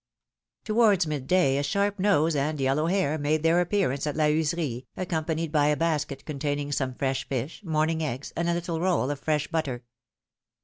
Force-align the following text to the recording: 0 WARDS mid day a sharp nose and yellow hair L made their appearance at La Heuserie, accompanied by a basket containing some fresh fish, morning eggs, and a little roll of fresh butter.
0 0.65 0.77
WARDS 0.79 1.05
mid 1.05 1.27
day 1.27 1.59
a 1.59 1.61
sharp 1.61 1.99
nose 1.99 2.35
and 2.35 2.59
yellow 2.59 2.87
hair 2.87 3.11
L 3.13 3.17
made 3.19 3.43
their 3.43 3.61
appearance 3.61 4.07
at 4.07 4.15
La 4.15 4.23
Heuserie, 4.25 4.87
accompanied 4.97 5.51
by 5.51 5.67
a 5.67 5.77
basket 5.77 6.25
containing 6.25 6.71
some 6.71 6.95
fresh 6.95 7.29
fish, 7.29 7.61
morning 7.63 8.01
eggs, 8.01 8.33
and 8.35 8.49
a 8.49 8.53
little 8.55 8.79
roll 8.81 9.11
of 9.11 9.19
fresh 9.19 9.47
butter. 9.49 9.83